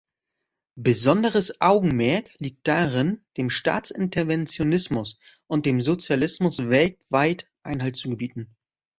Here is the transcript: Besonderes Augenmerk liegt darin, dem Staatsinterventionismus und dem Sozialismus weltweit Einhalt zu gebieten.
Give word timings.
Besonderes 0.79 1.61
Augenmerk 1.61 2.31
liegt 2.39 2.67
darin, 2.67 3.23
dem 3.37 3.51
Staatsinterventionismus 3.51 5.19
und 5.45 5.67
dem 5.67 5.79
Sozialismus 5.79 6.57
weltweit 6.71 7.47
Einhalt 7.61 7.97
zu 7.97 8.09
gebieten. 8.09 8.55